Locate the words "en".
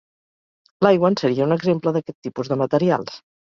1.13-1.17